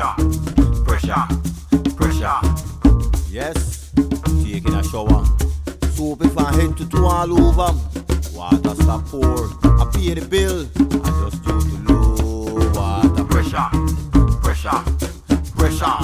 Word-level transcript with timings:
Pressure, 0.00 0.84
pressure, 0.86 1.26
pressure. 1.94 2.40
Yes, 3.28 3.92
taking 4.42 4.72
a 4.72 4.82
shower. 4.82 5.26
Soap 5.92 6.24
if 6.24 6.38
I 6.38 6.54
head 6.54 6.74
to 6.78 6.88
toe 6.88 7.04
all 7.04 7.30
over. 7.30 7.78
Water 8.32 8.74
stop 8.82 9.04
pour. 9.08 9.44
I 9.62 9.90
pay 9.92 10.14
the 10.14 10.26
bill. 10.26 10.66
I 11.04 11.10
just 11.20 11.44
do 11.44 11.52
the 11.52 11.92
low 11.92 12.70
water. 12.72 13.24
Pressure, 13.24 13.68
pressure, 14.40 14.80
pressure. 15.54 15.98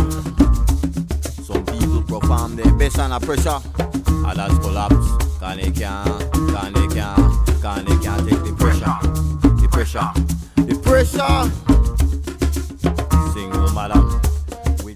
Some 1.42 1.64
people 1.64 2.02
perform 2.02 2.56
their 2.56 2.74
best 2.74 2.98
under 2.98 3.24
pressure. 3.24 3.60
Others 4.26 4.58
collapse. 4.58 5.38
Can 5.40 5.56
they 5.56 5.70
can't, 5.70 6.32
can 6.52 6.72
they 6.74 6.94
can't, 6.94 7.62
can 7.62 7.84
they 7.86 7.96
can't 8.04 8.28
take 8.28 8.44
the 8.44 8.54
pressure. 8.58 8.98
The 9.62 9.68
pressure, 9.72 10.12
the 10.66 10.78
pressure. 10.84 11.75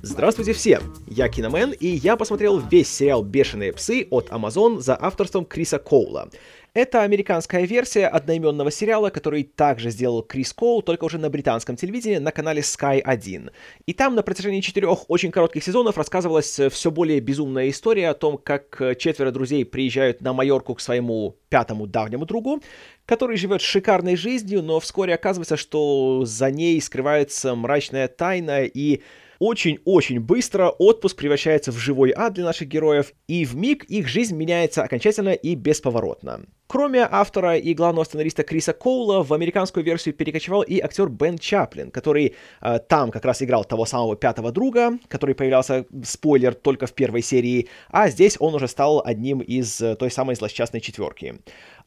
Здравствуйте 0.03 0.53
все! 0.53 0.81
Я 1.13 1.29
Киномен, 1.29 1.73
и 1.73 1.89
я 1.89 2.17
посмотрел 2.17 2.61
весь 2.61 2.89
сериал 2.89 3.25
«Бешеные 3.25 3.73
псы» 3.73 4.07
от 4.11 4.29
Amazon 4.29 4.79
за 4.79 4.97
авторством 4.97 5.45
Криса 5.45 5.81
Коула. 5.81 6.31
Это 6.73 7.03
американская 7.03 7.65
версия 7.67 8.07
одноименного 8.07 8.71
сериала, 8.71 9.11
который 9.11 9.43
также 9.43 9.91
сделал 9.91 10.23
Крис 10.23 10.53
Коул, 10.53 10.83
только 10.83 11.03
уже 11.03 11.19
на 11.19 11.29
британском 11.29 11.75
телевидении 11.75 12.19
на 12.19 12.31
канале 12.31 12.61
Sky 12.61 13.01
1. 13.01 13.51
И 13.87 13.93
там 13.93 14.15
на 14.15 14.23
протяжении 14.23 14.61
четырех 14.61 15.11
очень 15.11 15.33
коротких 15.33 15.65
сезонов 15.65 15.99
рассказывалась 15.99 16.61
все 16.71 16.91
более 16.93 17.19
безумная 17.19 17.71
история 17.71 18.11
о 18.11 18.15
том, 18.15 18.39
как 18.39 18.81
четверо 18.97 19.33
друзей 19.33 19.65
приезжают 19.65 20.21
на 20.21 20.33
Майорку 20.33 20.77
к 20.77 20.81
своему 20.81 21.35
пятому 21.49 21.89
давнему 21.89 22.25
другу, 22.25 22.63
который 23.05 23.37
живет 23.37 23.63
шикарной 23.63 24.15
жизнью, 24.15 24.63
но 24.63 24.79
вскоре 24.79 25.15
оказывается, 25.15 25.57
что 25.57 26.23
за 26.25 26.53
ней 26.53 26.81
скрывается 26.81 27.57
мрачная 27.57 28.07
тайна 28.07 28.63
и 28.63 29.03
очень-очень 29.41 30.21
быстро 30.21 30.69
отпуск 30.69 31.17
превращается 31.17 31.73
в 31.73 31.79
живой 31.79 32.13
ад 32.15 32.35
для 32.35 32.45
наших 32.45 32.69
героев, 32.69 33.13
и 33.27 33.45
в 33.45 33.57
миг 33.57 33.85
их 33.85 34.07
жизнь 34.07 34.37
меняется 34.37 34.83
окончательно 34.83 35.31
и 35.31 35.55
бесповоротно. 35.55 36.45
Кроме 36.67 37.01
автора 37.11 37.57
и 37.57 37.75
главного 37.75 38.05
сценариста 38.05 38.45
Криса 38.45 38.73
Коула, 38.73 39.25
в 39.25 39.33
американскую 39.33 39.83
версию 39.83 40.15
перекочевал 40.15 40.63
и 40.63 40.79
актер 40.79 41.09
Бен 41.09 41.37
Чаплин, 41.37 41.91
который 41.91 42.37
э, 42.61 42.79
там 42.89 43.11
как 43.11 43.25
раз 43.25 43.43
играл 43.43 43.65
того 43.65 43.87
самого 43.87 44.15
пятого 44.15 44.53
друга, 44.53 44.93
который 45.09 45.35
появлялся, 45.35 45.85
спойлер, 46.05 46.55
только 46.55 46.87
в 46.87 46.93
первой 46.93 47.23
серии, 47.23 47.69
а 47.89 48.09
здесь 48.09 48.37
он 48.39 48.55
уже 48.55 48.69
стал 48.69 49.03
одним 49.05 49.41
из 49.41 49.81
э, 49.81 49.97
той 49.97 50.13
самой 50.13 50.37
злосчастной 50.37 50.81
четверки. 50.81 51.41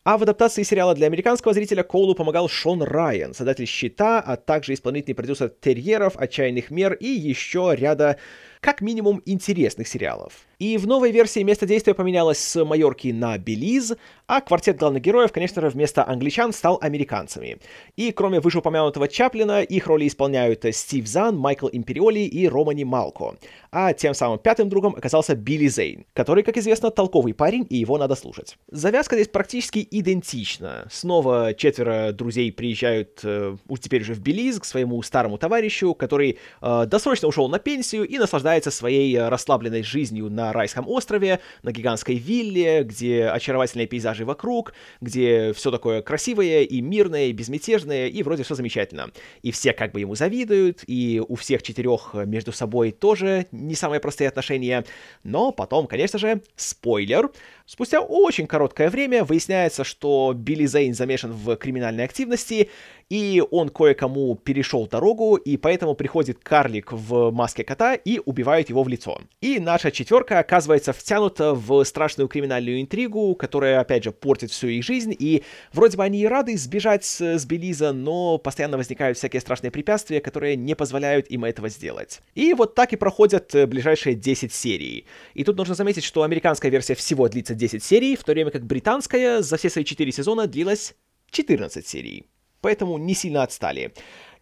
А 0.06 0.18
в 0.18 0.24
адаптации 0.24 0.64
сериала 0.64 0.94
для 0.96 1.08
американского 1.08 1.54
зрителя 1.54 1.82
Коулу 1.82 2.14
помогал 2.14 2.50
Шон 2.50 2.84
Райан, 2.84 3.34
создатель 3.34 3.66
«Щита», 3.66 4.20
а 4.20 4.36
также 4.36 4.74
исполнительный 4.74 5.16
продюсер 5.16 5.48
«Терьеров», 5.48 6.18
«Отчаянных 6.18 6.72
мер» 6.72 6.92
и 6.92 7.08
еще 7.08 7.74
ряда 7.74 8.18
как 8.60 8.82
минимум 8.82 9.22
интересных 9.26 9.88
сериалов. 9.88 10.46
И 10.64 10.78
в 10.78 10.88
новой 10.88 11.12
версии 11.12 11.42
место 11.42 11.66
действия 11.66 11.94
поменялось 11.94 12.38
с 12.38 12.64
Майорки 12.64 13.10
на 13.10 13.38
Белиз, 13.38 13.96
а 14.28 14.40
квартет 14.40 14.78
главных 14.78 15.04
героев, 15.04 15.34
конечно 15.34 15.62
же, 15.62 15.68
вместо 15.68 16.08
англичан 16.08 16.54
стал 16.54 16.80
американцами. 16.82 17.58
И 17.98 18.14
кроме 18.14 18.40
вышеупомянутого 18.40 19.10
Чаплина, 19.10 19.62
их 19.62 19.88
роли 19.88 20.08
исполняют 20.08 20.64
Стив 20.72 21.06
Зан, 21.06 21.36
Майкл 21.36 21.68
Империоли 21.70 22.20
и 22.20 22.48
Романи 22.48 22.86
Малко. 22.86 23.36
А 23.74 23.92
тем 23.92 24.14
самым 24.14 24.40
пятым 24.40 24.70
другом 24.70 24.96
оказался 24.96 25.36
Билли 25.36 25.68
Зейн, 25.68 26.06
который, 26.14 26.44
как 26.44 26.56
известно, 26.56 26.92
толковый 26.92 27.34
парень, 27.34 27.68
и 27.70 27.76
его 27.76 27.98
надо 27.98 28.16
слушать. 28.16 28.58
Завязка 28.72 29.16
здесь 29.16 29.28
практически 29.28 29.86
идентична. 29.92 30.88
Снова 30.90 31.54
четверо 31.54 32.14
друзей 32.14 32.54
приезжают, 32.54 33.20
э, 33.24 33.58
теперь 33.82 34.04
уже 34.04 34.14
в 34.14 34.22
Белиз, 34.22 34.60
к 34.60 34.66
своему 34.66 35.02
старому 35.02 35.38
товарищу, 35.38 35.94
который 35.94 36.40
э, 36.62 36.86
досрочно 36.88 37.28
ушел 37.28 37.50
на 37.50 37.60
пенсию 37.60 38.08
и 38.08 38.18
наслаждается 38.18 38.72
своей 38.72 39.14
э, 39.14 39.28
расслабленной 39.28 39.84
жизнью 39.84 40.30
на 40.30 40.53
райском 40.54 40.88
острове, 40.88 41.40
на 41.62 41.72
гигантской 41.72 42.16
вилле, 42.16 42.84
где 42.84 43.26
очаровательные 43.26 43.88
пейзажи 43.88 44.26
вокруг, 44.26 44.74
где 45.02 45.54
все 45.54 45.72
такое 45.72 46.02
красивое 46.02 46.62
и 46.62 46.82
мирное, 46.82 47.26
и 47.26 47.32
безмятежное, 47.32 48.08
и 48.08 48.24
вроде 48.24 48.44
все 48.44 48.56
замечательно. 48.56 49.12
И 49.42 49.52
все 49.52 49.74
как 49.74 49.92
бы 49.92 50.00
ему 50.00 50.16
завидуют, 50.16 50.84
и 50.88 51.22
у 51.28 51.36
всех 51.36 51.64
четырех 51.64 52.14
между 52.14 52.52
собой 52.52 52.92
тоже 52.92 53.48
не 53.52 53.76
самые 53.76 54.00
простые 54.00 54.28
отношения. 54.28 54.86
Но 55.24 55.52
потом, 55.52 55.88
конечно 55.88 56.20
же, 56.20 56.42
спойлер, 56.56 57.30
спустя 57.66 58.02
очень 58.02 58.48
короткое 58.48 58.90
время 58.90 59.24
выясняется, 59.24 59.84
что 59.84 60.34
Билли 60.36 60.66
Зейн 60.66 60.94
замешан 60.94 61.32
в 61.32 61.56
криминальной 61.56 62.04
активности, 62.04 62.70
и 63.10 63.44
он 63.52 63.70
кое-кому 63.70 64.36
перешел 64.36 64.88
дорогу, 64.88 65.36
и 65.36 65.58
поэтому 65.58 65.96
приходит 65.96 66.40
карлик 66.40 66.92
в 66.92 67.32
маске 67.32 67.64
кота 67.64 67.96
и 67.96 68.20
убивает 68.26 68.70
его 68.70 68.84
в 68.84 68.88
лицо. 68.88 69.22
И 69.42 69.60
наша 69.60 69.92
четверка 69.92 70.40
оказывается 70.40 70.94
втянута 70.94 71.54
в 71.54 71.84
страшную 71.84 72.28
криминальную 72.28 72.82
интригу, 72.82 73.36
которая, 73.36 73.80
опять 73.80 74.04
же, 74.04 74.12
портит 74.12 74.52
всю 74.52 74.68
их 74.68 74.84
жизнь, 74.84 75.16
и 75.18 75.44
вроде 75.72 75.98
бы 75.98 76.04
они 76.04 76.22
и 76.22 76.28
рады 76.28 76.58
сбежать 76.58 77.06
с 77.06 77.46
Белиза, 77.46 77.94
но 77.94 78.38
постоянно 78.38 78.78
возникают 78.78 79.18
всякие 79.18 79.42
страшные 79.42 79.72
препятствия, 79.72 80.22
которые 80.22 80.56
не 80.56 80.76
позволяют 80.76 81.28
им 81.28 81.46
этого 81.46 81.70
сделать. 81.70 82.22
И 82.36 82.54
вот 82.54 82.76
так 82.76 82.94
и 82.94 82.96
проходят 82.96 83.52
ближайшие 83.68 84.16
10 84.16 84.54
серий. 84.54 85.06
И 85.34 85.44
тут 85.44 85.58
нужно 85.58 85.76
заметить, 85.76 86.04
что 86.04 86.24
американская 86.24 86.72
версия 86.72 86.96
всего 86.96 87.30
длится 87.30 87.56
10 87.56 87.84
серий, 87.84 88.16
в 88.16 88.24
то 88.24 88.32
время 88.32 88.52
как 88.52 88.66
британская 88.66 89.42
за 89.42 89.58
все 89.58 89.70
свои 89.70 89.84
4 89.84 90.12
сезона 90.12 90.48
длилась 90.48 90.96
14 91.32 91.88
серий 91.88 92.28
поэтому 92.64 92.98
не 92.98 93.14
сильно 93.14 93.44
отстали. 93.44 93.94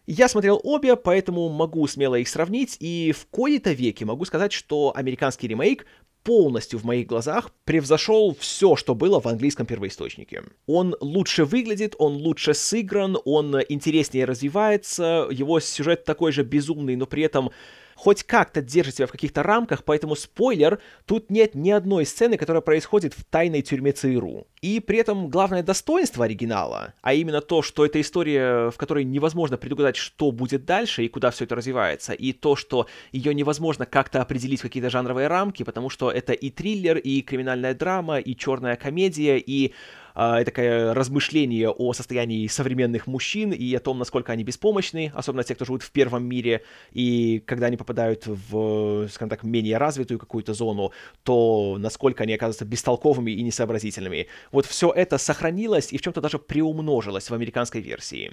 Я 0.06 0.28
смотрел 0.28 0.60
обе, 0.64 0.96
поэтому 0.96 1.48
могу 1.48 1.86
смело 1.86 2.16
их 2.16 2.28
сравнить, 2.28 2.76
и 2.80 3.12
в 3.12 3.26
кои-то 3.26 3.72
веки 3.72 4.04
могу 4.04 4.24
сказать, 4.24 4.52
что 4.52 4.92
американский 4.96 5.46
ремейк 5.46 5.86
полностью 6.24 6.78
в 6.78 6.84
моих 6.84 7.06
глазах 7.06 7.50
превзошел 7.64 8.34
все, 8.38 8.76
что 8.76 8.94
было 8.94 9.20
в 9.20 9.26
английском 9.26 9.66
первоисточнике. 9.66 10.44
Он 10.66 10.96
лучше 11.00 11.44
выглядит, 11.44 11.94
он 11.98 12.14
лучше 12.14 12.54
сыгран, 12.54 13.18
он 13.24 13.56
интереснее 13.68 14.24
развивается, 14.24 15.26
его 15.30 15.60
сюжет 15.60 16.04
такой 16.04 16.32
же 16.32 16.42
безумный, 16.42 16.96
но 16.96 17.06
при 17.06 17.24
этом 17.24 17.50
хоть 17.94 18.22
как-то 18.22 18.62
держит 18.62 18.96
себя 18.96 19.06
в 19.06 19.12
каких-то 19.12 19.42
рамках, 19.42 19.84
поэтому 19.84 20.16
спойлер, 20.16 20.80
тут 21.06 21.30
нет 21.30 21.54
ни 21.54 21.70
одной 21.70 22.06
сцены, 22.06 22.36
которая 22.36 22.60
происходит 22.60 23.14
в 23.14 23.24
тайной 23.24 23.62
тюрьме 23.62 23.92
ЦРУ. 23.92 24.46
И 24.60 24.80
при 24.80 24.98
этом 24.98 25.28
главное 25.28 25.62
достоинство 25.62 26.24
оригинала, 26.24 26.94
а 27.02 27.14
именно 27.14 27.40
то, 27.40 27.62
что 27.62 27.84
это 27.84 28.00
история, 28.00 28.70
в 28.70 28.76
которой 28.76 29.04
невозможно 29.04 29.56
предугадать, 29.56 29.96
что 29.96 30.30
будет 30.30 30.64
дальше 30.64 31.04
и 31.04 31.08
куда 31.08 31.30
все 31.30 31.44
это 31.44 31.56
развивается, 31.56 32.12
и 32.12 32.32
то, 32.32 32.56
что 32.56 32.86
ее 33.10 33.34
невозможно 33.34 33.86
как-то 33.86 34.22
определить 34.22 34.60
в 34.60 34.62
какие-то 34.62 34.90
жанровые 34.90 35.28
рамки, 35.28 35.62
потому 35.62 35.90
что 35.90 36.10
это 36.10 36.32
и 36.32 36.50
триллер, 36.50 36.98
и 36.98 37.22
криминальная 37.22 37.74
драма, 37.74 38.18
и 38.18 38.36
черная 38.36 38.76
комедия, 38.76 39.38
и 39.38 39.74
э, 40.14 40.44
такое 40.44 40.94
размышление 40.94 41.70
о 41.70 41.92
состоянии 41.92 42.46
современных 42.46 43.06
мужчин 43.06 43.52
и 43.52 43.74
о 43.74 43.80
том, 43.80 43.98
насколько 43.98 44.32
они 44.32 44.44
беспомощны, 44.44 45.12
особенно 45.14 45.44
те, 45.44 45.54
кто 45.54 45.64
живут 45.64 45.82
в 45.82 45.90
первом 45.90 46.24
мире, 46.24 46.62
и 46.92 47.42
когда 47.46 47.66
они 47.66 47.76
попадают 47.76 48.26
в, 48.26 49.08
скажем 49.08 49.28
так, 49.28 49.42
менее 49.42 49.78
развитую 49.78 50.18
какую-то 50.18 50.54
зону, 50.54 50.92
то 51.22 51.76
насколько 51.78 52.22
они 52.24 52.34
оказываются 52.34 52.64
бестолковыми 52.64 53.30
и 53.30 53.42
несообразительными. 53.42 54.26
Вот 54.50 54.66
все 54.66 54.90
это 54.90 55.18
сохранилось 55.18 55.92
и 55.92 55.98
в 55.98 56.02
чем-то 56.02 56.20
даже 56.20 56.38
приумножилось 56.38 57.30
в 57.30 57.34
американской 57.34 57.80
версии. 57.80 58.32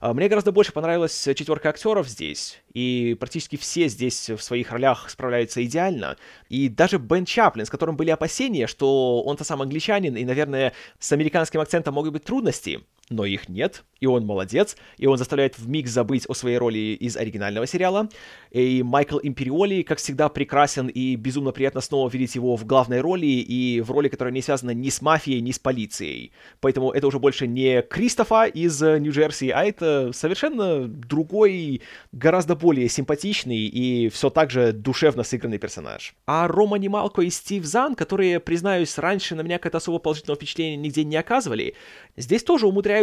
Мне 0.00 0.28
гораздо 0.28 0.52
больше 0.52 0.72
понравилась 0.72 1.28
четверка 1.34 1.70
актеров 1.70 2.08
здесь, 2.08 2.62
и 2.72 3.16
практически 3.18 3.56
все 3.56 3.88
здесь 3.88 4.30
в 4.30 4.40
своих 4.40 4.70
ролях 4.72 5.10
справляются 5.10 5.64
идеально. 5.64 6.16
И 6.48 6.68
даже 6.68 6.98
Бен 6.98 7.24
Чаплин, 7.24 7.66
с 7.66 7.70
которым 7.70 7.96
были 7.96 8.10
опасения, 8.10 8.66
что 8.66 9.22
он-то 9.22 9.44
сам 9.44 9.62
англичанин, 9.62 10.16
и, 10.16 10.24
наверное, 10.24 10.72
с 10.98 11.06
американским 11.20 11.60
акцентом 11.60 11.94
могут 11.94 12.12
быть 12.12 12.24
трудности, 12.24 12.80
но 13.10 13.24
их 13.24 13.48
нет, 13.48 13.84
и 13.98 14.06
он 14.06 14.24
молодец, 14.24 14.76
и 14.96 15.06
он 15.06 15.18
заставляет 15.18 15.58
в 15.58 15.68
миг 15.68 15.88
забыть 15.88 16.24
о 16.28 16.34
своей 16.34 16.56
роли 16.56 16.78
из 16.78 17.16
оригинального 17.16 17.66
сериала. 17.66 18.08
И 18.50 18.82
Майкл 18.82 19.18
Империоли, 19.22 19.82
как 19.82 19.98
всегда, 19.98 20.28
прекрасен, 20.28 20.86
и 20.86 21.16
безумно 21.16 21.50
приятно 21.50 21.80
снова 21.80 22.08
видеть 22.08 22.36
его 22.36 22.56
в 22.56 22.64
главной 22.64 23.00
роли, 23.00 23.26
и 23.26 23.80
в 23.80 23.90
роли, 23.90 24.08
которая 24.08 24.32
не 24.32 24.42
связана 24.42 24.70
ни 24.70 24.88
с 24.88 25.02
мафией, 25.02 25.40
ни 25.40 25.50
с 25.50 25.58
полицией. 25.58 26.32
Поэтому 26.60 26.92
это 26.92 27.06
уже 27.08 27.18
больше 27.18 27.46
не 27.46 27.82
Кристофа 27.82 28.44
из 28.44 28.80
Нью-Джерси, 28.80 29.50
а 29.50 29.64
это 29.64 30.12
совершенно 30.14 30.86
другой, 30.86 31.82
гораздо 32.12 32.54
более 32.54 32.88
симпатичный 32.88 33.66
и 33.66 34.08
все 34.08 34.30
так 34.30 34.50
же 34.50 34.72
душевно 34.72 35.24
сыгранный 35.24 35.58
персонаж. 35.58 36.14
А 36.26 36.46
Рома 36.46 36.78
Немалко 36.78 37.22
и 37.22 37.30
Стив 37.30 37.64
Зан, 37.64 37.96
которые, 37.96 38.40
признаюсь, 38.40 38.96
раньше 38.98 39.34
на 39.34 39.42
меня 39.42 39.58
какое-то 39.58 39.78
особо 39.78 39.98
положительного 39.98 40.36
впечатления 40.36 40.76
нигде 40.76 41.04
не 41.04 41.16
оказывали, 41.16 41.74
здесь 42.16 42.44
тоже 42.44 42.66
умудряются 42.66 42.99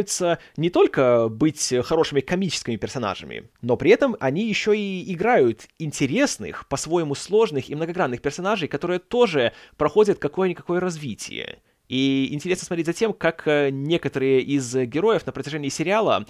не 0.57 0.69
только 0.69 1.29
быть 1.29 1.73
хорошими 1.83 2.21
комическими 2.21 2.75
персонажами, 2.75 3.49
но 3.61 3.77
при 3.77 3.91
этом 3.91 4.15
они 4.19 4.47
еще 4.47 4.77
и 4.77 5.13
играют 5.13 5.67
интересных, 5.79 6.67
по-своему 6.67 7.15
сложных 7.15 7.69
и 7.69 7.75
многогранных 7.75 8.21
персонажей, 8.21 8.67
которые 8.67 8.99
тоже 8.99 9.53
проходят 9.77 10.19
какое-никакое 10.19 10.79
развитие. 10.79 11.59
И 11.87 12.29
интересно 12.31 12.65
смотреть 12.65 12.87
за 12.87 12.93
тем, 12.93 13.13
как 13.13 13.43
некоторые 13.45 14.41
из 14.41 14.75
героев 14.75 15.25
на 15.25 15.31
протяжении 15.31 15.69
сериала 15.69 16.25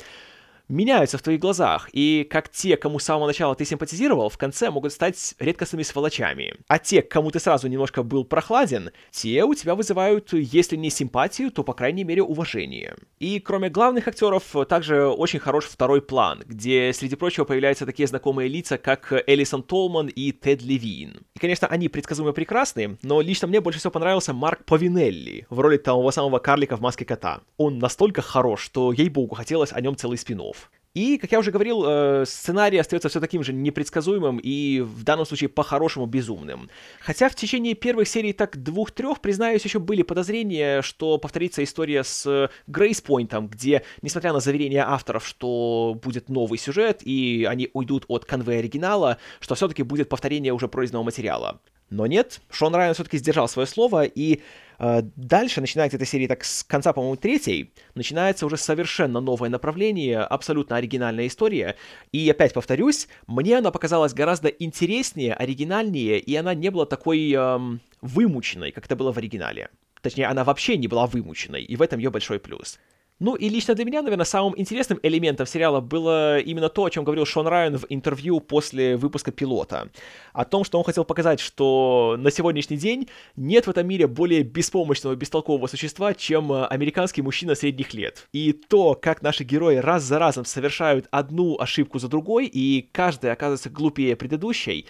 меняются 0.70 1.18
в 1.18 1.22
твоих 1.22 1.40
глазах, 1.40 1.90
и 1.94 2.28
как 2.30 2.50
те, 2.50 2.78
кому 2.78 3.00
с 3.00 3.04
самого 3.04 3.28
начала 3.28 3.56
ты 3.56 3.66
симпатизировал, 3.66 4.30
в 4.30 4.38
конце 4.38 4.70
могут 4.70 4.94
стать 4.94 5.36
редкостными 5.40 5.84
сволочами. 5.84 6.56
А 6.68 6.80
те, 6.80 7.02
кому 7.02 7.32
ты 7.32 7.40
сразу 7.40 7.68
немножко 7.68 8.04
был 8.04 8.26
прохладен, 8.26 8.92
те 9.12 9.44
у 9.44 9.54
тебя 9.54 9.76
вызывают, 9.76 10.34
если 10.34 10.76
не 10.76 10.90
симпатию, 10.90 11.52
то, 11.52 11.64
по 11.64 11.74
крайней 11.74 12.04
мере, 12.04 12.24
уважение. 12.24 12.96
И 13.20 13.40
кроме 13.40 13.70
главных 13.70 14.08
актеров, 14.08 14.44
также 14.68 15.08
очень 15.08 15.40
хорош 15.40 15.66
второй 15.66 16.02
план, 16.02 16.44
где, 16.46 16.92
среди 16.94 17.16
прочего, 17.16 17.46
появляются 17.46 17.86
такие 17.86 18.08
знакомые 18.08 18.50
лица, 18.50 18.78
как 18.78 19.14
Элисон 19.28 19.64
Толман 19.64 20.08
и 20.08 20.32
Тед 20.32 20.62
Левин. 20.62 21.22
И, 21.36 21.40
конечно, 21.40 21.68
они 21.68 21.90
предсказуемо 21.90 22.34
прекрасны, 22.34 22.98
но 23.02 23.22
лично 23.22 23.48
мне 23.48 23.62
больше 23.62 23.80
всего 23.80 23.92
понравился 23.92 24.34
Марк 24.34 24.66
Павинелли 24.66 25.46
в 25.50 25.60
роли 25.60 25.78
того 25.78 26.12
самого 26.12 26.40
карлика 26.40 26.76
в 26.76 26.82
маске 26.82 27.06
кота. 27.06 27.42
Он 27.58 27.80
настолько 27.80 28.22
хорош, 28.22 28.62
что, 28.62 28.92
ей-богу, 28.92 29.36
хотелось 29.36 29.72
о 29.72 29.82
нем 29.82 29.96
целый 29.96 30.18
спин 30.18 30.40
-офф. 30.40 30.57
И, 30.98 31.20
как 31.20 31.32
я 31.32 31.38
уже 31.38 31.52
говорил, 31.52 31.84
э, 31.86 32.26
сценарий 32.26 32.80
остается 32.80 33.08
все 33.08 33.20
таким 33.20 33.44
же 33.44 33.54
непредсказуемым 33.54 34.40
и 34.42 34.82
в 34.82 35.04
данном 35.04 35.28
случае 35.28 35.48
по-хорошему 35.48 36.08
безумным. 36.08 36.72
Хотя 37.00 37.30
в 37.30 37.36
течение 37.36 37.76
первых 37.76 38.08
серий 38.08 38.34
так 38.34 38.58
двух-трех, 38.58 39.22
признаюсь, 39.22 39.64
еще 39.64 39.78
были 39.78 40.02
подозрения, 40.02 40.82
что 40.82 41.20
повторится 41.20 41.64
история 41.64 42.04
с 42.04 42.50
Грейспойнтом, 42.66 43.48
где, 43.48 43.84
несмотря 44.02 44.34
на 44.34 44.40
заверения 44.40 44.84
авторов, 44.88 45.28
что 45.28 45.96
будет 46.04 46.30
новый 46.30 46.58
сюжет 46.58 47.02
и 47.04 47.46
они 47.48 47.70
уйдут 47.74 48.06
от 48.08 48.26
конве 48.26 48.58
оригинала, 48.58 49.20
что 49.40 49.54
все-таки 49.54 49.84
будет 49.84 50.10
повторение 50.10 50.52
уже 50.52 50.68
пройденного 50.68 51.04
материала. 51.04 51.62
Но 51.90 52.06
нет, 52.06 52.42
Шон 52.50 52.76
Райан 52.76 52.94
все-таки 52.94 53.18
сдержал 53.18 53.48
свое 53.48 53.66
слово, 53.66 54.04
и 54.04 54.42
э, 54.80 55.02
дальше 55.16 55.62
начинается 55.62 55.96
эта 55.96 56.06
серия 56.06 56.28
так 56.28 56.44
с 56.44 56.64
конца, 56.64 56.92
по-моему, 56.92 57.16
третьей, 57.16 57.72
начинается 57.96 58.46
уже 58.46 58.58
совершенно 58.58 59.22
новое 59.22 59.50
направление, 59.50 60.20
абсолютно 60.20 60.76
оригинальная 60.76 61.28
история. 61.28 61.78
И 62.12 62.30
опять 62.30 62.54
повторюсь, 62.54 63.08
мне 63.26 63.58
она 63.58 63.72
показалась 63.72 64.14
гораздо 64.14 64.50
интереснее, 64.50 65.34
оригинальнее, 65.34 66.20
и 66.20 66.36
она 66.36 66.54
не 66.54 66.70
была 66.70 66.86
такой 66.86 67.32
э, 67.34 67.60
вымученной, 68.02 68.72
как 68.72 68.86
это 68.86 68.98
было 68.98 69.14
в 69.14 69.18
оригинале. 69.18 69.70
Точнее, 70.02 70.28
она 70.28 70.44
вообще 70.44 70.76
не 70.78 70.88
была 70.88 71.08
вымученной, 71.08 71.64
и 71.64 71.76
в 71.78 71.82
этом 71.82 72.00
ее 72.00 72.10
большой 72.10 72.40
плюс. 72.40 72.80
Ну 73.20 73.34
и 73.34 73.50
лично 73.50 73.74
для 73.74 73.84
меня, 73.84 74.04
наверное, 74.04 74.26
самым 74.26 74.54
интересным 74.58 75.00
элементом 75.02 75.48
сериала 75.48 75.82
было 75.82 76.38
именно 76.40 76.70
то, 76.70 76.86
о 76.86 76.90
чем 76.92 77.04
говорил 77.04 77.26
Шон 77.26 77.48
Райан 77.48 77.78
в 77.78 77.86
интервью 77.90 78.40
после 78.40 78.96
выпуска 78.96 79.32
пилота. 79.32 79.90
О 80.34 80.46
том, 80.46 80.64
что 80.64 80.78
он 80.78 80.84
хотел 80.84 81.04
показать, 81.04 81.40
что 81.40 82.16
на 82.20 82.30
сегодняшний 82.30 82.78
день 82.78 83.10
нет 83.36 83.66
в 83.66 83.72
этом 83.72 83.88
мире 83.88 84.06
более 84.06 84.44
беспомощного, 84.44 85.16
бестолкового 85.16 85.66
существа, 85.66 86.14
чем 86.14 86.52
э, 86.52 86.66
американский 86.68 87.24
мужчина 87.24 87.56
средних 87.56 87.96
лет. 87.96 88.28
И 88.34 88.54
то, 88.54 88.94
как 88.94 89.24
наши 89.24 89.44
герои 89.44 89.78
раз 89.78 90.04
за 90.04 90.20
разом 90.20 90.46
совершают 90.46 91.08
одну 91.10 91.58
ошибку 91.60 91.98
за 91.98 92.10
другой, 92.10 92.46
и 92.46 92.88
каждая 92.92 93.34
оказывается 93.34 93.72
глупее 93.72 94.16
предыдущей, 94.16 94.86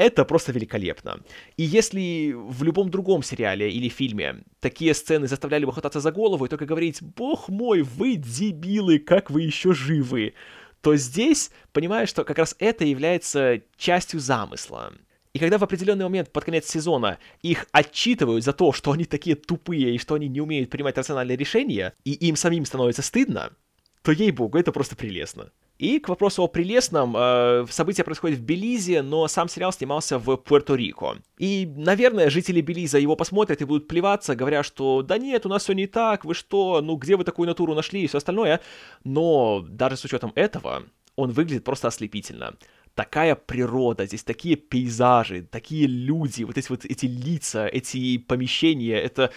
это 0.00 0.24
просто 0.24 0.50
великолепно. 0.52 1.20
И 1.58 1.62
если 1.62 2.32
в 2.34 2.62
любом 2.62 2.90
другом 2.90 3.22
сериале 3.22 3.70
или 3.70 3.90
фильме 3.90 4.44
такие 4.58 4.94
сцены 4.94 5.28
заставляли 5.28 5.66
бы 5.66 5.72
хвататься 5.72 6.00
за 6.00 6.10
голову 6.10 6.46
и 6.46 6.48
только 6.48 6.64
говорить 6.64 7.02
«Бог 7.02 7.50
мой, 7.50 7.82
вы 7.82 8.16
дебилы, 8.16 8.98
как 8.98 9.30
вы 9.30 9.42
еще 9.42 9.74
живы!», 9.74 10.32
то 10.80 10.96
здесь 10.96 11.50
понимаешь, 11.72 12.08
что 12.08 12.24
как 12.24 12.38
раз 12.38 12.56
это 12.58 12.86
является 12.86 13.60
частью 13.76 14.20
замысла. 14.20 14.94
И 15.34 15.38
когда 15.38 15.58
в 15.58 15.64
определенный 15.64 16.06
момент 16.06 16.32
под 16.32 16.44
конец 16.44 16.66
сезона 16.66 17.18
их 17.42 17.66
отчитывают 17.70 18.42
за 18.42 18.54
то, 18.54 18.72
что 18.72 18.92
они 18.92 19.04
такие 19.04 19.36
тупые 19.36 19.94
и 19.94 19.98
что 19.98 20.14
они 20.14 20.28
не 20.28 20.40
умеют 20.40 20.70
принимать 20.70 20.96
рациональные 20.96 21.36
решения, 21.36 21.92
и 22.04 22.12
им 22.12 22.36
самим 22.36 22.64
становится 22.64 23.02
стыдно, 23.02 23.52
то 24.00 24.12
ей-богу, 24.12 24.56
это 24.56 24.72
просто 24.72 24.96
прелестно. 24.96 25.52
И 25.80 25.98
к 25.98 26.10
вопросу 26.10 26.42
о 26.42 26.46
прелестном, 26.46 27.16
э, 27.16 27.64
события 27.70 28.04
происходят 28.04 28.38
в 28.38 28.42
Белизе, 28.42 29.00
но 29.00 29.26
сам 29.28 29.48
сериал 29.48 29.72
снимался 29.72 30.18
в 30.18 30.28
Пуэрто-Рико. 30.34 31.16
И, 31.38 31.66
наверное, 31.74 32.28
жители 32.28 32.60
Белиза 32.60 32.98
его 32.98 33.16
посмотрят 33.16 33.62
и 33.62 33.64
будут 33.64 33.88
плеваться, 33.88 34.36
говоря, 34.36 34.62
что 34.62 35.00
да 35.00 35.16
нет, 35.16 35.46
у 35.46 35.48
нас 35.48 35.62
все 35.62 35.72
не 35.72 35.86
так, 35.86 36.26
вы 36.26 36.34
что, 36.34 36.82
ну 36.82 36.96
где 36.96 37.16
вы 37.16 37.24
такую 37.24 37.48
натуру 37.48 37.74
нашли 37.74 38.02
и 38.02 38.06
все 38.08 38.18
остальное. 38.18 38.60
Но 39.04 39.64
даже 39.66 39.96
с 39.96 40.04
учетом 40.04 40.32
этого, 40.34 40.82
он 41.16 41.30
выглядит 41.30 41.64
просто 41.64 41.88
ослепительно 41.88 42.56
такая 42.94 43.34
природа, 43.34 44.04
здесь 44.04 44.22
такие 44.22 44.56
пейзажи, 44.56 45.48
такие 45.50 45.86
люди, 45.86 46.42
вот 46.42 46.58
эти 46.58 46.68
вот 46.68 46.84
эти 46.84 47.06
лица, 47.06 47.66
эти 47.66 48.18
помещения, 48.18 48.96
это... 48.96 49.30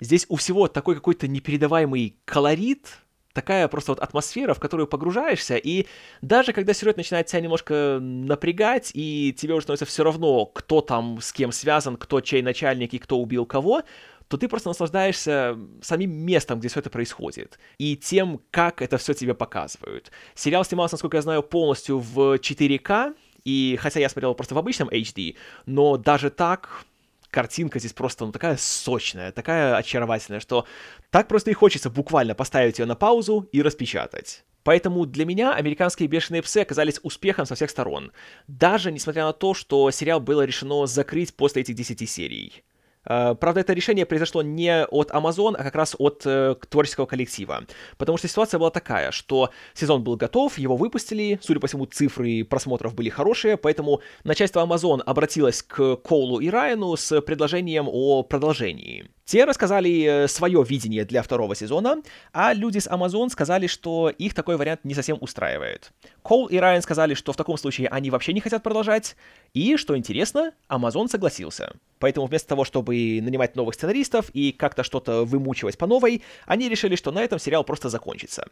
Здесь 0.00 0.26
у 0.28 0.36
всего 0.36 0.68
такой 0.68 0.94
какой-то 0.94 1.26
непередаваемый 1.26 2.14
колорит, 2.24 3.00
такая 3.32 3.68
просто 3.68 3.92
вот 3.92 4.00
атмосфера, 4.00 4.54
в 4.54 4.60
которую 4.60 4.86
погружаешься, 4.86 5.56
и 5.56 5.86
даже 6.22 6.52
когда 6.52 6.74
сюжет 6.74 6.96
начинает 6.96 7.26
тебя 7.26 7.40
немножко 7.40 7.98
напрягать, 8.00 8.90
и 8.94 9.34
тебе 9.36 9.54
уже 9.54 9.62
становится 9.62 9.86
все 9.86 10.04
равно, 10.04 10.46
кто 10.46 10.80
там 10.80 11.20
с 11.20 11.32
кем 11.32 11.52
связан, 11.52 11.96
кто 11.96 12.20
чей 12.20 12.42
начальник 12.42 12.94
и 12.94 12.98
кто 12.98 13.18
убил 13.18 13.46
кого, 13.46 13.82
то 14.28 14.36
ты 14.36 14.48
просто 14.48 14.68
наслаждаешься 14.68 15.58
самим 15.80 16.12
местом, 16.12 16.58
где 16.58 16.68
все 16.68 16.80
это 16.80 16.90
происходит, 16.90 17.58
и 17.78 17.96
тем, 17.96 18.40
как 18.50 18.82
это 18.82 18.98
все 18.98 19.14
тебе 19.14 19.34
показывают. 19.34 20.10
Сериал 20.34 20.64
снимался, 20.64 20.94
насколько 20.94 21.16
я 21.16 21.22
знаю, 21.22 21.42
полностью 21.42 21.98
в 21.98 22.34
4К, 22.34 23.14
и 23.44 23.78
хотя 23.80 24.00
я 24.00 24.08
смотрел 24.08 24.34
просто 24.34 24.54
в 24.54 24.58
обычном 24.58 24.88
HD, 24.88 25.36
но 25.64 25.96
даже 25.96 26.30
так 26.30 26.84
картинка 27.30 27.78
здесь 27.78 27.92
просто 27.92 28.26
ну, 28.26 28.32
такая 28.32 28.56
сочная, 28.56 29.32
такая 29.32 29.76
очаровательная, 29.76 30.40
что 30.40 30.66
так 31.10 31.28
просто 31.28 31.50
и 31.50 31.54
хочется 31.54 31.90
буквально 31.90 32.34
поставить 32.34 32.78
ее 32.78 32.86
на 32.86 32.94
паузу 32.94 33.48
и 33.52 33.62
распечатать. 33.62 34.44
Поэтому 34.64 35.06
для 35.06 35.24
меня 35.24 35.54
американские 35.54 36.08
бешеные 36.08 36.42
псы 36.42 36.58
оказались 36.58 37.00
успехом 37.02 37.46
со 37.46 37.54
всех 37.54 37.70
сторон, 37.70 38.12
даже 38.48 38.92
несмотря 38.92 39.24
на 39.24 39.32
то, 39.32 39.54
что 39.54 39.90
сериал 39.90 40.20
было 40.20 40.44
решено 40.44 40.86
закрыть 40.86 41.34
после 41.34 41.62
этих 41.62 41.74
10 41.74 42.08
серий. 42.08 42.64
Э, 43.08 43.34
правда, 43.34 43.60
это 43.60 43.72
решение 43.72 44.06
произошло 44.06 44.42
не 44.42 44.84
от 44.84 45.10
Amazon, 45.10 45.56
а 45.58 45.64
как 45.64 45.74
раз 45.74 45.96
от 45.98 46.22
э, 46.26 46.54
творческого 46.68 47.06
коллектива. 47.06 47.64
Потому 47.96 48.18
что 48.18 48.28
ситуация 48.28 48.58
была 48.58 48.70
такая, 48.70 49.10
что 49.10 49.50
сезон 49.74 50.04
был 50.04 50.16
готов, 50.16 50.58
его 50.58 50.76
выпустили, 50.76 51.40
судя 51.42 51.60
по 51.60 51.66
всему, 51.66 51.86
цифры 51.86 52.44
просмотров 52.44 52.94
были 52.94 53.08
хорошие, 53.08 53.56
поэтому 53.56 54.00
начальство 54.24 54.64
Amazon 54.64 55.00
обратилось 55.00 55.62
к 55.62 55.96
Коулу 55.96 56.40
и 56.40 56.50
Райану 56.50 56.96
с 56.96 57.20
предложением 57.22 57.88
о 57.90 58.22
продолжении. 58.22 59.10
Те 59.24 59.44
рассказали 59.44 60.24
э, 60.24 60.28
свое 60.28 60.64
видение 60.64 61.04
для 61.04 61.22
второго 61.22 61.54
сезона, 61.54 62.02
а 62.32 62.54
люди 62.54 62.78
с 62.78 62.86
Amazon 62.86 63.28
сказали, 63.28 63.66
что 63.66 64.08
их 64.08 64.32
такой 64.34 64.56
вариант 64.56 64.84
не 64.84 64.94
совсем 64.94 65.18
устраивает. 65.20 65.92
Коул 66.22 66.46
и 66.46 66.56
Райан 66.56 66.82
сказали, 66.82 67.14
что 67.14 67.32
в 67.32 67.36
таком 67.36 67.58
случае 67.58 67.88
они 67.88 68.10
вообще 68.10 68.32
не 68.32 68.40
хотят 68.40 68.62
продолжать, 68.62 69.16
и, 69.52 69.76
что 69.76 69.96
интересно, 69.96 70.52
Amazon 70.70 71.08
согласился. 71.08 71.74
Поэтому 71.98 72.26
вместо 72.26 72.48
того, 72.48 72.64
чтобы 72.64 73.20
нанимать 73.20 73.56
новых 73.56 73.74
сценаристов 73.74 74.30
и 74.32 74.52
как-то 74.52 74.82
что-то 74.82 75.24
вымучивать 75.24 75.78
по 75.78 75.86
новой, 75.86 76.22
они 76.46 76.68
решили, 76.68 76.96
что 76.96 77.12
на 77.12 77.22
этом 77.22 77.38
сериал 77.38 77.64
просто 77.64 77.88
закончится. 77.88 78.46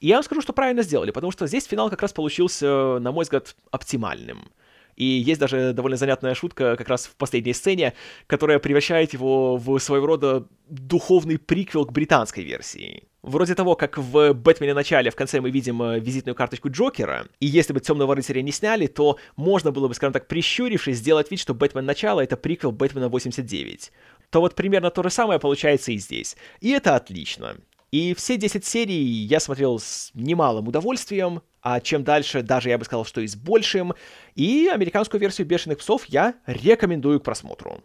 И 0.00 0.08
я 0.08 0.16
вам 0.16 0.24
скажу, 0.24 0.40
что 0.40 0.52
правильно 0.52 0.82
сделали, 0.82 1.10
потому 1.10 1.32
что 1.32 1.46
здесь 1.46 1.64
финал 1.64 1.90
как 1.90 2.02
раз 2.02 2.12
получился, 2.12 2.98
на 2.98 3.12
мой 3.12 3.24
взгляд, 3.24 3.56
оптимальным. 3.70 4.50
И 4.96 5.04
есть 5.04 5.40
даже 5.40 5.72
довольно 5.74 5.98
занятная 5.98 6.34
шутка 6.34 6.74
как 6.76 6.88
раз 6.88 7.06
в 7.06 7.16
последней 7.16 7.52
сцене, 7.52 7.92
которая 8.26 8.58
превращает 8.58 9.12
его 9.12 9.56
в 9.58 9.78
своего 9.78 10.06
рода 10.06 10.46
духовный 10.68 11.38
приквел 11.38 11.84
к 11.84 11.92
британской 11.92 12.42
версии. 12.42 13.04
Вроде 13.26 13.56
того, 13.56 13.74
как 13.74 13.98
в 13.98 14.34
«Бэтмене 14.34 14.72
начале» 14.72 15.10
в 15.10 15.16
конце 15.16 15.40
мы 15.40 15.50
видим 15.50 15.82
э, 15.82 15.98
визитную 15.98 16.36
карточку 16.36 16.70
Джокера, 16.70 17.26
и 17.40 17.46
если 17.46 17.72
бы 17.72 17.80
«Темного 17.80 18.14
рыцаря» 18.14 18.40
не 18.40 18.52
сняли, 18.52 18.86
то 18.86 19.18
можно 19.34 19.72
было 19.72 19.88
бы, 19.88 19.94
скажем 19.94 20.12
так, 20.12 20.28
прищурившись, 20.28 20.98
сделать 20.98 21.28
вид, 21.32 21.40
что 21.40 21.52
«Бэтмен 21.52 21.84
начало»— 21.84 22.20
это 22.22 22.36
приквел 22.36 22.70
«Бэтмена 22.70 23.06
89». 23.06 23.90
То 24.30 24.40
вот 24.40 24.54
примерно 24.54 24.92
то 24.92 25.02
же 25.02 25.10
самое 25.10 25.40
получается 25.40 25.90
и 25.90 25.98
здесь. 25.98 26.36
И 26.60 26.70
это 26.70 26.94
отлично. 26.94 27.56
И 27.90 28.14
все 28.14 28.36
10 28.36 28.64
серий 28.64 29.02
я 29.02 29.40
смотрел 29.40 29.80
с 29.80 30.12
немалым 30.14 30.68
удовольствием, 30.68 31.42
а 31.62 31.80
чем 31.80 32.04
дальше, 32.04 32.42
даже 32.42 32.68
я 32.68 32.78
бы 32.78 32.84
сказал, 32.84 33.04
что 33.04 33.20
и 33.20 33.26
с 33.26 33.34
большим. 33.34 33.94
И 34.36 34.70
американскую 34.72 35.20
версию 35.20 35.48
«Бешеных 35.48 35.78
псов» 35.78 36.04
я 36.04 36.34
рекомендую 36.46 37.18
к 37.18 37.24
просмотру. 37.24 37.82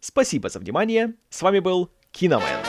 Спасибо 0.00 0.48
за 0.48 0.60
внимание. 0.60 1.12
С 1.28 1.42
вами 1.42 1.58
был 1.58 1.90
Киномен. 2.10 2.67